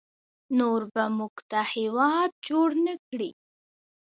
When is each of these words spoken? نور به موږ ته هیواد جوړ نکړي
نور 0.57 0.81
به 0.93 1.03
موږ 1.17 1.35
ته 1.49 1.59
هیواد 1.73 2.29
جوړ 2.47 2.69
نکړي 2.87 3.31